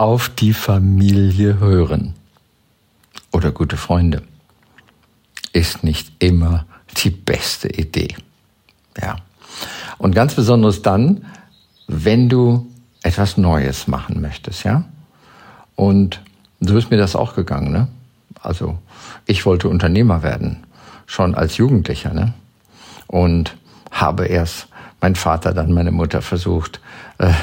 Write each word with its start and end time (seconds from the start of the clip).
auf 0.00 0.30
die 0.30 0.54
Familie 0.54 1.60
hören 1.60 2.14
oder 3.32 3.52
gute 3.52 3.76
Freunde 3.76 4.22
ist 5.52 5.84
nicht 5.84 6.10
immer 6.20 6.64
die 7.04 7.10
beste 7.10 7.68
Idee. 7.68 8.16
Ja. 8.98 9.16
Und 9.98 10.14
ganz 10.14 10.34
besonders 10.34 10.80
dann, 10.80 11.26
wenn 11.86 12.30
du 12.30 12.66
etwas 13.02 13.36
Neues 13.36 13.88
machen 13.88 14.22
möchtest, 14.22 14.64
ja? 14.64 14.84
Und 15.76 16.22
so 16.60 16.78
ist 16.78 16.90
mir 16.90 16.96
das 16.96 17.14
auch 17.14 17.34
gegangen, 17.34 17.70
ne? 17.70 17.88
Also, 18.40 18.78
ich 19.26 19.44
wollte 19.44 19.68
Unternehmer 19.68 20.22
werden, 20.22 20.64
schon 21.04 21.34
als 21.34 21.58
Jugendlicher, 21.58 22.14
ne? 22.14 22.32
Und 23.06 23.54
habe 23.90 24.24
erst 24.24 24.68
mein 25.02 25.14
Vater, 25.14 25.52
dann 25.52 25.74
meine 25.74 25.90
Mutter 25.90 26.22
versucht, 26.22 26.80
äh, 27.18 27.34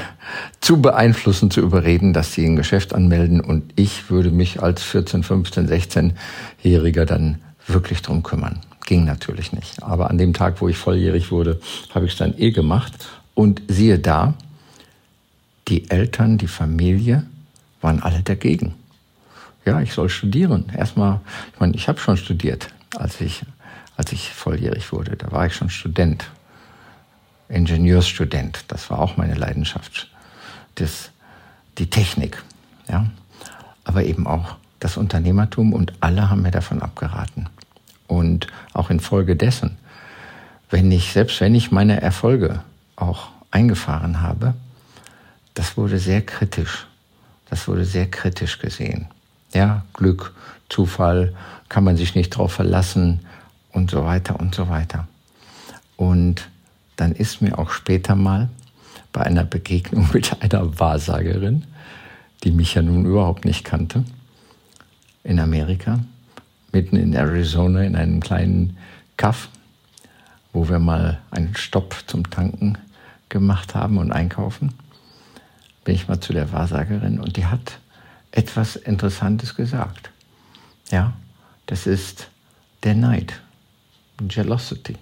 zu 0.61 0.81
beeinflussen, 0.81 1.51
zu 1.51 1.61
überreden, 1.61 2.13
dass 2.13 2.33
sie 2.33 2.45
ein 2.45 2.55
Geschäft 2.55 2.93
anmelden 2.93 3.41
und 3.41 3.73
ich 3.75 4.09
würde 4.09 4.31
mich 4.31 4.61
als 4.61 4.83
14, 4.83 5.23
15, 5.23 5.69
16-Jähriger 5.69 7.05
dann 7.05 7.39
wirklich 7.67 8.01
drum 8.01 8.23
kümmern. 8.23 8.59
Ging 8.85 9.05
natürlich 9.05 9.51
nicht. 9.51 9.83
Aber 9.83 10.09
an 10.09 10.17
dem 10.17 10.33
Tag, 10.33 10.61
wo 10.61 10.69
ich 10.69 10.77
volljährig 10.77 11.31
wurde, 11.31 11.59
habe 11.93 12.05
ich 12.05 12.13
es 12.13 12.17
dann 12.17 12.33
eh 12.37 12.51
gemacht. 12.51 12.93
Und 13.33 13.61
siehe 13.67 13.99
da, 13.99 14.33
die 15.67 15.89
Eltern, 15.89 16.37
die 16.37 16.47
Familie 16.47 17.25
waren 17.81 18.01
alle 18.01 18.23
dagegen. 18.23 18.73
Ja, 19.65 19.81
ich 19.81 19.93
soll 19.93 20.09
studieren. 20.09 20.71
Erstmal, 20.75 21.19
ich 21.53 21.59
meine, 21.59 21.75
ich 21.75 21.89
habe 21.89 21.99
schon 21.99 22.15
studiert, 22.15 22.69
als 22.95 23.19
ich, 23.19 23.43
als 23.97 24.13
ich 24.13 24.33
volljährig 24.33 24.93
wurde. 24.93 25.17
Da 25.17 25.31
war 25.31 25.45
ich 25.45 25.55
schon 25.55 25.69
Student, 25.69 26.25
Ingenieursstudent. 27.49 28.63
Das 28.69 28.89
war 28.89 28.99
auch 28.99 29.17
meine 29.17 29.35
Leidenschaft 29.35 30.09
das, 30.79 31.11
die 31.77 31.89
Technik, 31.89 32.43
ja, 32.89 33.05
aber 33.83 34.03
eben 34.03 34.27
auch 34.27 34.55
das 34.79 34.97
Unternehmertum 34.97 35.73
und 35.73 35.93
alle 35.99 36.29
haben 36.29 36.41
mir 36.41 36.51
davon 36.51 36.81
abgeraten. 36.81 37.49
Und 38.07 38.47
auch 38.73 38.89
infolgedessen, 38.89 39.77
wenn 40.69 40.91
ich, 40.91 41.13
selbst 41.13 41.41
wenn 41.41 41.55
ich 41.55 41.71
meine 41.71 42.01
Erfolge 42.01 42.61
auch 42.95 43.29
eingefahren 43.51 44.21
habe, 44.21 44.53
das 45.53 45.77
wurde 45.77 45.99
sehr 45.99 46.21
kritisch. 46.21 46.87
Das 47.49 47.67
wurde 47.67 47.85
sehr 47.85 48.09
kritisch 48.09 48.59
gesehen. 48.59 49.07
Ja, 49.53 49.85
Glück, 49.93 50.33
Zufall, 50.69 51.33
kann 51.69 51.83
man 51.83 51.97
sich 51.97 52.15
nicht 52.15 52.29
drauf 52.31 52.53
verlassen 52.53 53.21
und 53.71 53.89
so 53.91 54.05
weiter 54.05 54.39
und 54.39 54.53
so 54.53 54.69
weiter. 54.69 55.07
Und 55.95 56.49
dann 56.97 57.13
ist 57.13 57.41
mir 57.41 57.57
auch 57.57 57.71
später 57.71 58.15
mal 58.15 58.49
bei 59.17 59.23
einer 59.23 59.45
Begegnung 59.45 60.09
mit 60.13 60.43
einer 60.43 60.79
Wahrsagerin, 60.79 61.65
die 62.43 62.51
mich 62.51 62.75
ja 62.75 62.83
nun 62.83 63.03
überhaupt 63.05 63.45
nicht 63.45 63.65
kannte, 63.65 64.03
in 65.23 65.39
Amerika, 65.39 65.99
mitten 66.71 66.97
in 66.97 67.13
Arizona 67.13 67.81
in 67.81 67.95
einem 67.95 68.19
kleinen 68.19 68.77
Kaff, 69.17 69.49
wo 70.53 70.69
wir 70.69 70.77
mal 70.77 71.19
einen 71.31 71.55
Stopp 71.55 71.95
zum 72.05 72.29
Tanken 72.29 72.77
gemacht 73.29 73.73
haben 73.73 73.97
und 73.97 74.11
einkaufen, 74.11 74.75
bin 75.83 75.95
ich 75.95 76.07
mal 76.07 76.19
zu 76.19 76.31
der 76.31 76.51
Wahrsagerin 76.51 77.19
und 77.19 77.37
die 77.37 77.47
hat 77.47 77.79
etwas 78.31 78.75
Interessantes 78.75 79.55
gesagt. 79.55 80.11
Ja, 80.91 81.13
das 81.65 81.87
ist 81.87 82.29
der 82.83 82.93
Neid, 82.93 83.41
Jealousy. 84.29 84.95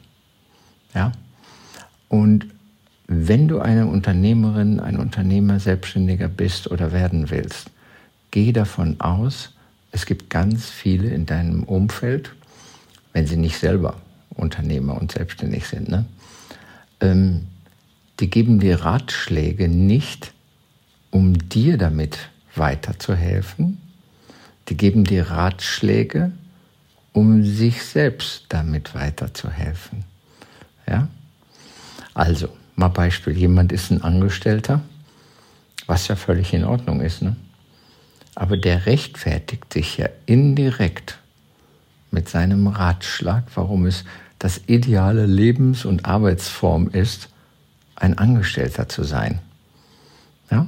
Ja, 0.93 1.11
und 2.07 2.54
wenn 3.07 3.47
du 3.47 3.59
eine 3.59 3.87
Unternehmerin, 3.87 4.79
ein 4.79 4.97
Unternehmer, 4.97 5.59
Selbstständiger 5.59 6.27
bist 6.27 6.69
oder 6.71 6.91
werden 6.91 7.29
willst, 7.29 7.69
geh 8.31 8.51
davon 8.51 8.99
aus, 8.99 9.51
es 9.91 10.05
gibt 10.05 10.29
ganz 10.29 10.69
viele 10.69 11.09
in 11.09 11.25
deinem 11.25 11.63
Umfeld, 11.63 12.31
wenn 13.13 13.27
sie 13.27 13.37
nicht 13.37 13.57
selber 13.57 13.95
Unternehmer 14.33 14.99
und 14.99 15.11
selbstständig 15.11 15.67
sind, 15.67 15.87
ne? 15.87 16.05
Ähm, 16.99 17.47
die 18.19 18.29
geben 18.29 18.59
dir 18.59 18.81
Ratschläge 18.81 19.67
nicht, 19.67 20.33
um 21.11 21.49
dir 21.49 21.77
damit 21.77 22.17
weiterzuhelfen. 22.55 23.81
Die 24.69 24.77
geben 24.77 25.03
dir 25.03 25.29
Ratschläge, 25.29 26.31
um 27.11 27.43
sich 27.43 27.83
selbst 27.83 28.45
damit 28.49 28.95
weiterzuhelfen. 28.95 30.05
Ja? 30.87 31.09
Also, 32.15 32.49
Mal 32.75 32.89
Beispiel, 32.89 33.37
jemand 33.37 33.71
ist 33.71 33.89
ein 33.89 34.01
Angestellter, 34.01 34.81
was 35.87 36.09
ja 36.09 36.17
völlig 36.17 36.53
in 36.53 36.65
Ordnung 36.65 36.99
ist, 36.99 37.21
ne? 37.21 37.37
aber 38.35 38.57
der 38.57 38.85
rechtfertigt 38.85 39.71
sich 39.71 39.95
ja 39.97 40.09
indirekt 40.25 41.19
mit 42.11 42.27
seinem 42.27 42.67
Ratschlag, 42.67 43.45
warum 43.55 43.85
es 43.85 44.03
das 44.39 44.61
ideale 44.67 45.25
Lebens- 45.25 45.85
und 45.85 46.05
Arbeitsform 46.05 46.89
ist, 46.89 47.29
ein 47.95 48.17
Angestellter 48.17 48.89
zu 48.89 49.05
sein. 49.05 49.39
Ja? 50.51 50.67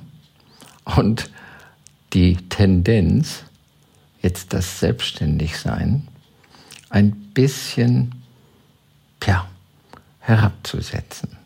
Und 0.86 1.30
die 2.14 2.38
Tendenz, 2.48 3.44
jetzt 4.22 4.54
das 4.54 4.80
Selbstständigsein, 4.80 6.08
ein 6.90 7.12
bisschen 7.34 8.16
ja, 9.26 9.46
herabzusetzen 10.28 11.38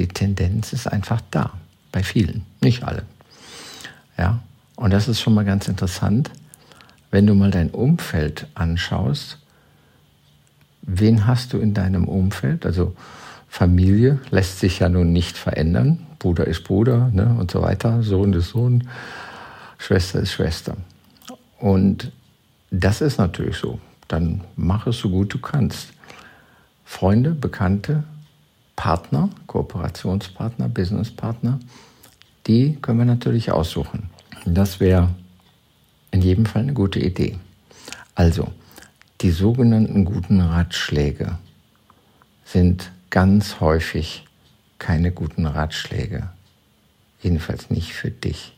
die 0.00 0.08
Tendenz 0.08 0.72
ist 0.72 0.86
einfach 0.86 1.20
da, 1.30 1.52
bei 1.92 2.02
vielen, 2.02 2.46
nicht 2.60 2.84
alle. 2.84 3.02
Ja, 4.16 4.40
und 4.76 4.92
das 4.92 5.08
ist 5.08 5.20
schon 5.20 5.34
mal 5.34 5.44
ganz 5.44 5.68
interessant, 5.68 6.30
wenn 7.10 7.26
du 7.26 7.34
mal 7.34 7.50
dein 7.50 7.70
Umfeld 7.70 8.46
anschaust. 8.54 9.38
Wen 10.82 11.26
hast 11.26 11.52
du 11.52 11.58
in 11.58 11.74
deinem 11.74 12.08
Umfeld? 12.08 12.64
Also 12.64 12.96
Familie 13.48 14.18
lässt 14.30 14.60
sich 14.60 14.78
ja 14.78 14.88
nun 14.88 15.12
nicht 15.12 15.36
verändern. 15.36 16.06
Bruder 16.18 16.46
ist 16.46 16.64
Bruder 16.64 17.10
ne, 17.12 17.36
und 17.38 17.50
so 17.50 17.62
weiter. 17.62 18.02
Sohn 18.02 18.32
ist 18.32 18.50
Sohn. 18.50 18.88
Schwester 19.78 20.20
ist 20.20 20.32
Schwester. 20.32 20.76
Und 21.58 22.12
das 22.70 23.00
ist 23.00 23.18
natürlich 23.18 23.56
so. 23.56 23.80
Dann 24.08 24.42
mach 24.56 24.86
es 24.86 24.98
so 24.98 25.10
gut 25.10 25.34
du 25.34 25.38
kannst. 25.38 25.88
Freunde, 26.84 27.30
Bekannte, 27.30 28.04
Partner, 28.80 29.28
Kooperationspartner, 29.46 30.70
Businesspartner, 30.70 31.60
die 32.46 32.78
können 32.80 32.96
wir 32.96 33.04
natürlich 33.04 33.52
aussuchen. 33.52 34.08
Das 34.46 34.80
wäre 34.80 35.10
in 36.12 36.22
jedem 36.22 36.46
Fall 36.46 36.62
eine 36.62 36.72
gute 36.72 36.98
Idee. 36.98 37.36
Also, 38.14 38.50
die 39.20 39.32
sogenannten 39.32 40.06
guten 40.06 40.40
Ratschläge 40.40 41.36
sind 42.46 42.90
ganz 43.10 43.60
häufig 43.60 44.24
keine 44.78 45.12
guten 45.12 45.44
Ratschläge. 45.44 46.30
Jedenfalls 47.20 47.68
nicht 47.68 47.92
für 47.92 48.10
dich. 48.10 48.56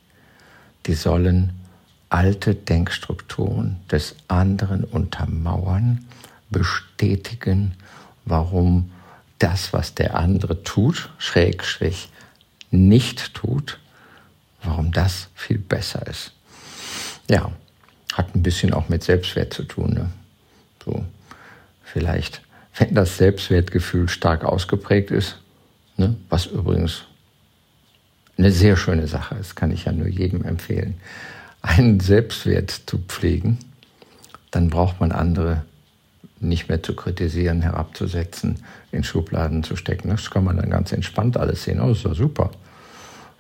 Die 0.86 0.94
sollen 0.94 1.52
alte 2.10 2.54
Denkstrukturen 2.54 3.80
des 3.90 4.14
anderen 4.28 4.84
untermauern, 4.84 6.06
bestätigen, 6.48 7.74
warum 8.24 8.92
das, 9.42 9.72
was 9.72 9.94
der 9.94 10.16
andere 10.16 10.62
tut, 10.62 11.10
schräg, 11.18 11.64
schräg, 11.64 12.08
nicht 12.70 13.34
tut, 13.34 13.78
warum 14.62 14.92
das 14.92 15.28
viel 15.34 15.58
besser 15.58 16.06
ist. 16.06 16.32
Ja, 17.28 17.52
hat 18.12 18.34
ein 18.34 18.42
bisschen 18.42 18.72
auch 18.72 18.88
mit 18.88 19.02
Selbstwert 19.02 19.52
zu 19.52 19.64
tun. 19.64 19.94
Ne? 19.94 20.10
So, 20.84 21.04
vielleicht, 21.82 22.42
wenn 22.78 22.94
das 22.94 23.16
Selbstwertgefühl 23.16 24.08
stark 24.08 24.44
ausgeprägt 24.44 25.10
ist, 25.10 25.38
ne? 25.96 26.16
was 26.28 26.46
übrigens 26.46 27.02
eine 28.38 28.52
sehr 28.52 28.76
schöne 28.76 29.06
Sache 29.08 29.34
ist, 29.36 29.56
kann 29.56 29.70
ich 29.70 29.84
ja 29.84 29.92
nur 29.92 30.08
jedem 30.08 30.44
empfehlen, 30.44 31.00
einen 31.62 32.00
Selbstwert 32.00 32.70
zu 32.86 32.98
pflegen, 32.98 33.58
dann 34.50 34.70
braucht 34.70 35.00
man 35.00 35.12
andere 35.12 35.64
nicht 36.42 36.68
mehr 36.68 36.82
zu 36.82 36.94
kritisieren, 36.94 37.62
herabzusetzen, 37.62 38.58
in 38.90 39.04
Schubladen 39.04 39.62
zu 39.62 39.76
stecken. 39.76 40.10
Das 40.10 40.30
kann 40.30 40.44
man 40.44 40.56
dann 40.56 40.70
ganz 40.70 40.92
entspannt 40.92 41.36
alles 41.36 41.64
sehen. 41.64 41.80
Oh, 41.80 41.92
ist 41.92 42.04
ja 42.04 42.14
super. 42.14 42.50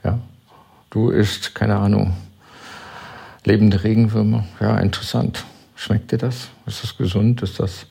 Ja. 0.04 0.18
Du 0.90 1.10
isst, 1.10 1.54
keine 1.54 1.76
Ahnung, 1.76 2.14
Lebende 3.44 3.82
Regenwürmer, 3.82 4.46
ja, 4.60 4.78
interessant. 4.78 5.44
Schmeckt 5.74 6.12
dir 6.12 6.18
das? 6.18 6.48
Ist 6.66 6.84
das 6.84 6.96
gesund? 6.96 7.42
Ist 7.42 7.58
das, 7.58 7.86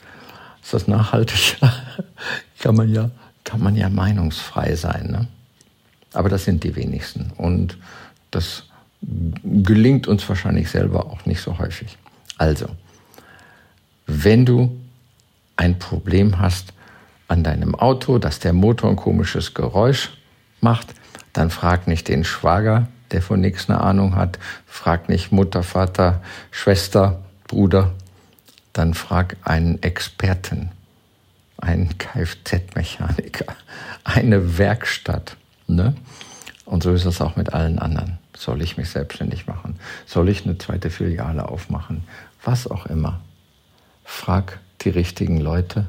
ist 0.63 0.73
das 0.73 0.87
nachhaltig? 0.87 1.57
kann, 2.59 2.75
man 2.75 2.89
ja, 2.89 3.09
kann 3.43 3.61
man 3.61 3.75
ja 3.75 3.89
meinungsfrei 3.89 4.75
sein. 4.75 5.07
Ne? 5.07 5.27
Aber 6.13 6.29
das 6.29 6.45
sind 6.45 6.63
die 6.63 6.75
wenigsten. 6.77 7.31
Und 7.35 7.77
das 8.31 8.63
gelingt 9.43 10.07
uns 10.07 10.27
wahrscheinlich 10.29 10.69
selber 10.69 11.07
auch 11.07 11.25
nicht 11.25 11.41
so 11.41 11.57
häufig. 11.57 11.97
Also, 12.37 12.67
wenn 14.07 14.45
du 14.45 14.79
ein 15.55 15.79
Problem 15.79 16.39
hast 16.39 16.73
an 17.27 17.43
deinem 17.43 17.75
Auto, 17.75 18.17
dass 18.17 18.39
der 18.39 18.53
Motor 18.53 18.89
ein 18.89 18.95
komisches 18.95 19.53
Geräusch 19.53 20.11
macht, 20.59 20.93
dann 21.33 21.49
frag 21.49 21.87
nicht 21.87 22.07
den 22.07 22.23
Schwager, 22.23 22.87
der 23.11 23.21
von 23.21 23.39
nichts 23.39 23.69
eine 23.69 23.81
Ahnung 23.81 24.15
hat, 24.15 24.39
frag 24.65 25.09
nicht 25.09 25.31
Mutter, 25.31 25.63
Vater, 25.63 26.21
Schwester, 26.51 27.21
Bruder, 27.47 27.91
dann 28.73 28.93
frag 28.93 29.37
einen 29.43 29.81
Experten, 29.83 30.71
einen 31.57 31.97
Kfz-Mechaniker, 31.97 33.45
eine 34.03 34.57
Werkstatt. 34.57 35.37
Ne? 35.67 35.95
Und 36.65 36.83
so 36.83 36.93
ist 36.93 37.05
es 37.05 37.21
auch 37.21 37.35
mit 37.35 37.53
allen 37.53 37.79
anderen. 37.79 38.17
Soll 38.35 38.61
ich 38.61 38.77
mich 38.77 38.89
selbstständig 38.89 39.47
machen? 39.47 39.77
Soll 40.05 40.29
ich 40.29 40.45
eine 40.45 40.57
zweite 40.57 40.89
Filiale 40.89 41.47
aufmachen? 41.47 42.03
Was 42.43 42.69
auch 42.69 42.85
immer. 42.85 43.19
Frag 44.03 44.59
die 44.81 44.89
richtigen 44.89 45.39
Leute 45.39 45.85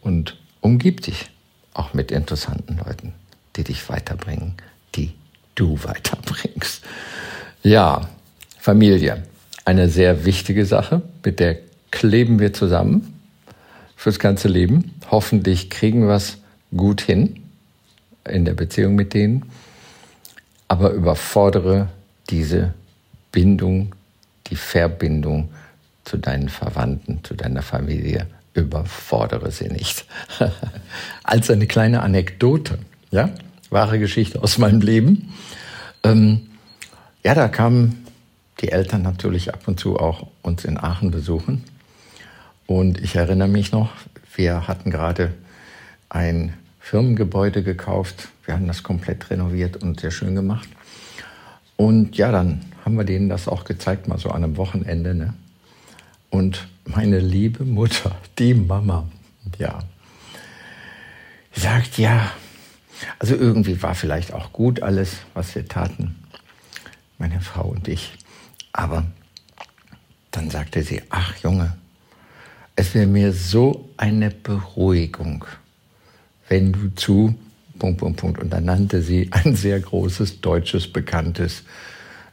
und 0.00 0.36
umgib 0.60 1.02
dich 1.02 1.30
auch 1.74 1.94
mit 1.94 2.10
interessanten 2.10 2.78
Leuten, 2.78 3.14
die 3.56 3.64
dich 3.64 3.88
weiterbringen, 3.88 4.54
die 4.94 5.12
du 5.54 5.78
weiterbringst. 5.82 6.82
Ja, 7.62 8.08
Familie, 8.58 9.22
eine 9.64 9.88
sehr 9.88 10.24
wichtige 10.24 10.66
Sache, 10.66 11.02
mit 11.24 11.40
der 11.40 11.58
kleben 11.90 12.38
wir 12.38 12.52
zusammen 12.52 13.20
fürs 13.96 14.18
ganze 14.18 14.48
Leben. 14.48 14.94
Hoffentlich 15.10 15.70
kriegen 15.70 16.08
wir 16.08 16.14
es 16.14 16.38
gut 16.76 17.00
hin 17.00 17.40
in 18.28 18.44
der 18.44 18.54
Beziehung 18.54 18.94
mit 18.94 19.14
denen, 19.14 19.44
aber 20.68 20.90
überfordere 20.90 21.88
diese 22.30 22.74
Bindung, 23.30 23.94
die 24.48 24.56
Verbindung 24.56 25.50
zu 26.04 26.16
deinen 26.16 26.48
Verwandten, 26.48 27.22
zu 27.22 27.34
deiner 27.34 27.62
Familie, 27.62 28.26
überfordere 28.54 29.50
sie 29.50 29.68
nicht. 29.68 30.04
Als 31.24 31.50
eine 31.50 31.66
kleine 31.66 32.02
Anekdote, 32.02 32.78
ja, 33.10 33.30
wahre 33.70 33.98
Geschichte 33.98 34.42
aus 34.42 34.58
meinem 34.58 34.80
Leben. 34.80 35.32
Ähm, 36.02 36.48
ja, 37.22 37.34
da 37.34 37.48
kamen 37.48 38.06
die 38.60 38.70
Eltern 38.70 39.02
natürlich 39.02 39.52
ab 39.52 39.66
und 39.66 39.80
zu 39.80 39.98
auch 39.98 40.28
uns 40.42 40.64
in 40.64 40.78
Aachen 40.78 41.10
besuchen. 41.10 41.64
Und 42.66 43.00
ich 43.00 43.16
erinnere 43.16 43.48
mich 43.48 43.72
noch, 43.72 43.90
wir 44.34 44.66
hatten 44.68 44.90
gerade 44.90 45.32
ein 46.08 46.54
Firmengebäude 46.80 47.62
gekauft. 47.62 48.28
Wir 48.44 48.54
haben 48.54 48.66
das 48.66 48.82
komplett 48.82 49.30
renoviert 49.30 49.76
und 49.76 50.00
sehr 50.00 50.10
schön 50.10 50.34
gemacht. 50.34 50.68
Und 51.76 52.16
ja, 52.16 52.30
dann 52.30 52.60
haben 52.84 52.96
wir 52.96 53.04
denen 53.04 53.28
das 53.28 53.48
auch 53.48 53.64
gezeigt, 53.64 54.08
mal 54.08 54.18
so 54.18 54.30
an 54.30 54.44
einem 54.44 54.56
Wochenende. 54.56 55.14
Ne? 55.14 55.34
Und 56.42 56.66
meine 56.86 57.20
liebe 57.20 57.64
Mutter, 57.64 58.16
die 58.36 58.52
Mama, 58.52 59.08
ja, 59.58 59.78
sagt 61.52 61.98
ja, 61.98 62.32
also 63.20 63.36
irgendwie 63.36 63.80
war 63.80 63.94
vielleicht 63.94 64.32
auch 64.32 64.52
gut 64.52 64.82
alles, 64.82 65.18
was 65.34 65.54
wir 65.54 65.68
taten, 65.68 66.16
meine 67.16 67.40
Frau 67.40 67.68
und 67.68 67.86
ich. 67.86 68.14
Aber 68.72 69.04
dann 70.32 70.50
sagte 70.50 70.82
sie, 70.82 71.02
ach 71.10 71.36
Junge, 71.44 71.76
es 72.74 72.92
wäre 72.92 73.06
mir 73.06 73.32
so 73.32 73.90
eine 73.96 74.30
Beruhigung, 74.30 75.44
wenn 76.48 76.72
du 76.72 76.92
zu, 76.96 77.36
Punkt, 77.78 78.00
Punkt, 78.00 78.18
Punkt, 78.18 78.40
und 78.40 78.50
dann 78.50 78.64
nannte 78.64 79.00
sie 79.00 79.28
ein 79.30 79.54
sehr 79.54 79.78
großes 79.78 80.40
deutsches 80.40 80.92
bekanntes 80.92 81.62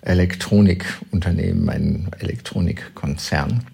Elektronikunternehmen, 0.01 1.69
ein 1.69 2.09
Elektronikkonzern, 2.17 3.67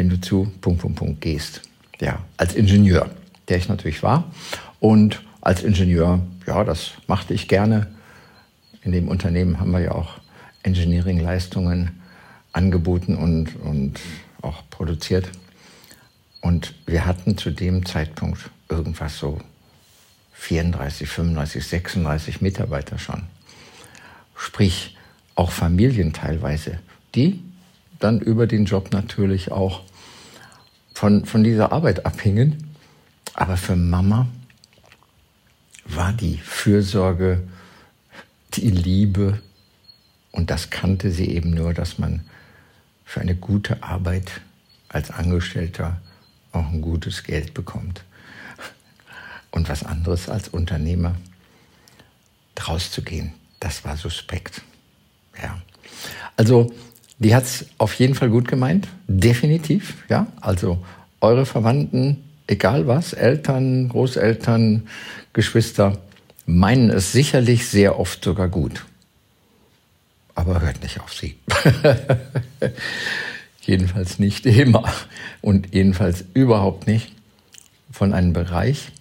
wenn 0.00 0.08
du 0.08 0.18
zu, 0.18 0.50
Punkt, 0.62 0.80
Punkt, 0.80 0.98
Punkt 0.98 1.20
gehst. 1.20 1.60
Ja, 2.00 2.20
als 2.38 2.54
Ingenieur, 2.54 3.10
der 3.48 3.58
ich 3.58 3.68
natürlich 3.68 4.02
war. 4.02 4.32
Und 4.80 5.20
als 5.42 5.62
Ingenieur, 5.62 6.20
ja, 6.46 6.64
das 6.64 6.92
machte 7.06 7.34
ich 7.34 7.48
gerne. 7.48 7.86
In 8.82 8.92
dem 8.92 9.08
Unternehmen 9.08 9.60
haben 9.60 9.72
wir 9.72 9.80
ja 9.80 9.92
auch 9.92 10.12
Engineering-Leistungen 10.62 12.00
angeboten 12.52 13.14
und, 13.14 13.56
und 13.56 14.00
auch 14.40 14.62
produziert. 14.70 15.28
Und 16.40 16.72
wir 16.86 17.04
hatten 17.04 17.36
zu 17.36 17.50
dem 17.50 17.84
Zeitpunkt 17.84 18.48
irgendwas 18.70 19.18
so 19.18 19.38
34, 20.32 21.10
35, 21.10 21.66
36 21.66 22.40
Mitarbeiter 22.40 22.98
schon. 22.98 23.24
Sprich, 24.34 24.96
auch 25.34 25.50
Familien 25.50 26.14
teilweise, 26.14 26.78
die 27.14 27.42
dann 27.98 28.18
über 28.18 28.46
den 28.46 28.64
Job 28.64 28.92
natürlich 28.92 29.52
auch 29.52 29.82
von, 31.00 31.24
von 31.24 31.42
dieser 31.42 31.72
Arbeit 31.72 32.04
abhingen. 32.04 32.76
Aber 33.32 33.56
für 33.56 33.74
Mama 33.74 34.28
war 35.86 36.12
die 36.12 36.36
Fürsorge, 36.36 37.42
die 38.52 38.68
Liebe, 38.68 39.40
und 40.30 40.50
das 40.50 40.68
kannte 40.68 41.10
sie 41.10 41.30
eben 41.30 41.54
nur, 41.54 41.72
dass 41.72 41.98
man 41.98 42.20
für 43.06 43.22
eine 43.22 43.34
gute 43.34 43.82
Arbeit 43.82 44.42
als 44.90 45.10
Angestellter 45.10 46.02
auch 46.52 46.68
ein 46.70 46.82
gutes 46.82 47.22
Geld 47.22 47.54
bekommt. 47.54 48.04
Und 49.52 49.70
was 49.70 49.82
anderes 49.84 50.28
als 50.28 50.48
Unternehmer 50.48 51.16
rauszugehen, 52.68 53.32
das 53.58 53.86
war 53.86 53.96
suspekt. 53.96 54.60
Ja. 55.42 55.62
Also, 56.36 56.74
die 57.20 57.34
hat 57.34 57.44
es 57.44 57.66
auf 57.78 57.94
jeden 57.94 58.14
Fall 58.14 58.30
gut 58.30 58.48
gemeint, 58.48 58.88
definitiv. 59.06 60.02
Ja, 60.08 60.26
also 60.40 60.78
eure 61.20 61.46
Verwandten, 61.46 62.24
egal 62.46 62.86
was, 62.86 63.12
Eltern, 63.12 63.90
Großeltern, 63.90 64.88
Geschwister, 65.34 65.98
meinen 66.46 66.90
es 66.90 67.12
sicherlich 67.12 67.68
sehr 67.68 68.00
oft 68.00 68.24
sogar 68.24 68.48
gut. 68.48 68.86
Aber 70.34 70.62
hört 70.62 70.82
nicht 70.82 71.00
auf 71.00 71.12
sie. 71.12 71.36
jedenfalls 73.60 74.18
nicht 74.18 74.46
immer 74.46 74.90
und 75.42 75.74
jedenfalls 75.74 76.24
überhaupt 76.32 76.86
nicht 76.86 77.12
von 77.92 78.14
einem 78.14 78.32
Bereich, 78.32 78.92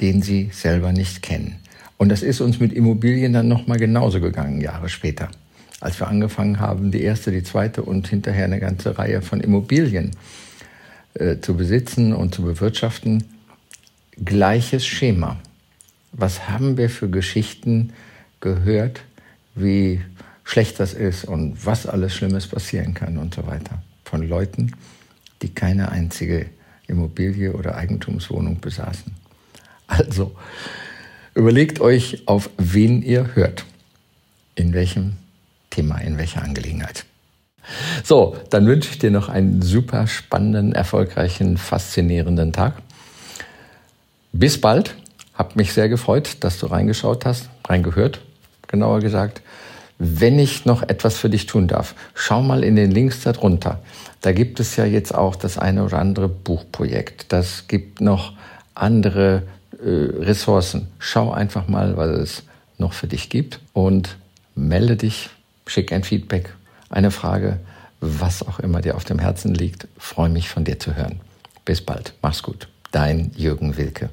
den 0.00 0.20
sie 0.20 0.50
selber 0.52 0.92
nicht 0.92 1.22
kennen. 1.22 1.60
Und 1.96 2.08
das 2.08 2.22
ist 2.22 2.40
uns 2.40 2.58
mit 2.58 2.72
Immobilien 2.72 3.32
dann 3.32 3.46
nochmal 3.46 3.78
genauso 3.78 4.20
gegangen, 4.20 4.60
Jahre 4.60 4.88
später. 4.88 5.30
Als 5.80 5.98
wir 5.98 6.08
angefangen 6.08 6.60
haben, 6.60 6.90
die 6.90 7.02
erste, 7.02 7.32
die 7.32 7.42
zweite 7.42 7.82
und 7.82 8.06
hinterher 8.06 8.44
eine 8.44 8.60
ganze 8.60 8.98
Reihe 8.98 9.22
von 9.22 9.40
Immobilien 9.40 10.12
äh, 11.14 11.38
zu 11.40 11.56
besitzen 11.56 12.12
und 12.12 12.34
zu 12.34 12.42
bewirtschaften, 12.42 13.24
gleiches 14.22 14.86
Schema. 14.86 15.40
Was 16.12 16.48
haben 16.48 16.76
wir 16.76 16.90
für 16.90 17.08
Geschichten 17.08 17.92
gehört, 18.40 19.00
wie 19.54 20.00
schlecht 20.44 20.80
das 20.80 20.94
ist 20.94 21.24
und 21.24 21.64
was 21.64 21.86
alles 21.86 22.14
Schlimmes 22.14 22.46
passieren 22.46 22.94
kann 22.94 23.18
und 23.18 23.34
so 23.34 23.46
weiter. 23.46 23.82
Von 24.04 24.28
Leuten, 24.28 24.72
die 25.42 25.54
keine 25.54 25.90
einzige 25.90 26.46
Immobilie 26.88 27.52
oder 27.52 27.76
Eigentumswohnung 27.76 28.60
besaßen. 28.60 29.14
Also 29.86 30.34
überlegt 31.34 31.80
euch, 31.80 32.22
auf 32.26 32.50
wen 32.58 33.02
ihr 33.02 33.34
hört. 33.34 33.64
In 34.56 34.74
welchem 34.74 35.16
Thema, 35.70 35.98
in 35.98 36.18
welcher 36.18 36.42
Angelegenheit. 36.42 37.04
So, 38.04 38.36
dann 38.50 38.66
wünsche 38.66 38.90
ich 38.90 38.98
dir 38.98 39.10
noch 39.10 39.28
einen 39.28 39.62
super 39.62 40.06
spannenden, 40.06 40.72
erfolgreichen, 40.72 41.56
faszinierenden 41.56 42.52
Tag. 42.52 42.74
Bis 44.32 44.60
bald. 44.60 44.94
Hab 45.34 45.56
mich 45.56 45.72
sehr 45.72 45.88
gefreut, 45.88 46.36
dass 46.40 46.58
du 46.58 46.66
reingeschaut 46.66 47.24
hast, 47.24 47.48
reingehört, 47.66 48.20
genauer 48.68 49.00
gesagt. 49.00 49.40
Wenn 49.98 50.38
ich 50.38 50.66
noch 50.66 50.82
etwas 50.82 51.16
für 51.16 51.30
dich 51.30 51.46
tun 51.46 51.66
darf, 51.66 51.94
schau 52.14 52.42
mal 52.42 52.62
in 52.62 52.76
den 52.76 52.90
Links 52.90 53.22
darunter. 53.22 53.80
Da 54.20 54.32
gibt 54.32 54.60
es 54.60 54.76
ja 54.76 54.84
jetzt 54.84 55.14
auch 55.14 55.36
das 55.36 55.56
eine 55.56 55.84
oder 55.84 55.98
andere 55.98 56.28
Buchprojekt. 56.28 57.32
Das 57.32 57.68
gibt 57.68 58.00
noch 58.00 58.34
andere 58.74 59.44
äh, 59.82 59.88
Ressourcen. 60.24 60.88
Schau 60.98 61.32
einfach 61.32 61.68
mal, 61.68 61.96
was 61.96 62.10
es 62.10 62.42
noch 62.76 62.92
für 62.92 63.06
dich 63.06 63.30
gibt 63.30 63.60
und 63.72 64.16
melde 64.54 64.96
dich, 64.96 65.30
schick 65.70 65.92
ein 65.92 66.04
Feedback, 66.04 66.54
eine 66.88 67.10
Frage, 67.10 67.58
was 68.00 68.46
auch 68.46 68.60
immer 68.60 68.80
dir 68.80 68.94
auf 68.96 69.04
dem 69.04 69.18
Herzen 69.18 69.54
liegt. 69.54 69.88
Freue 69.98 70.28
mich 70.28 70.48
von 70.48 70.64
dir 70.64 70.78
zu 70.78 70.94
hören. 70.96 71.20
Bis 71.64 71.80
bald. 71.80 72.14
Mach's 72.22 72.42
gut. 72.42 72.68
Dein 72.90 73.30
Jürgen 73.36 73.76
Wilke. 73.76 74.10